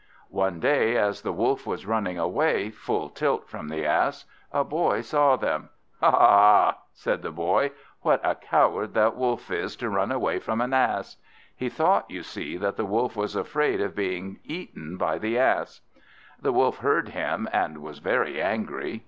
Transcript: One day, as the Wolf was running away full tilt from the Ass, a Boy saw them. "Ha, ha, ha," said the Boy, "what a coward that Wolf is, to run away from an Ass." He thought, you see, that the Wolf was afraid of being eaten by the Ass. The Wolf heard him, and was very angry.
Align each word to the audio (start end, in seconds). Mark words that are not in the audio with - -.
One 0.31 0.59
day, 0.59 0.97
as 0.97 1.21
the 1.21 1.31
Wolf 1.31 1.67
was 1.67 1.85
running 1.85 2.17
away 2.17 2.71
full 2.71 3.07
tilt 3.09 3.47
from 3.47 3.67
the 3.69 3.85
Ass, 3.85 4.25
a 4.51 4.63
Boy 4.63 5.01
saw 5.01 5.35
them. 5.35 5.69
"Ha, 5.99 6.09
ha, 6.09 6.17
ha," 6.17 6.77
said 6.91 7.21
the 7.21 7.29
Boy, 7.31 7.69
"what 8.01 8.19
a 8.23 8.33
coward 8.33 8.95
that 8.95 9.15
Wolf 9.15 9.51
is, 9.51 9.75
to 9.75 9.89
run 9.91 10.11
away 10.11 10.39
from 10.39 10.59
an 10.59 10.73
Ass." 10.73 11.17
He 11.55 11.69
thought, 11.69 12.09
you 12.09 12.23
see, 12.23 12.57
that 12.57 12.77
the 12.77 12.85
Wolf 12.85 13.15
was 13.15 13.35
afraid 13.35 13.79
of 13.79 13.95
being 13.95 14.39
eaten 14.43 14.97
by 14.97 15.19
the 15.19 15.37
Ass. 15.37 15.81
The 16.41 16.51
Wolf 16.51 16.79
heard 16.79 17.09
him, 17.09 17.47
and 17.53 17.77
was 17.83 17.99
very 17.99 18.41
angry. 18.41 18.99